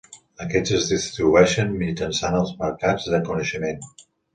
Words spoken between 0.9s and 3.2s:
distribueixen mitjançant els mercats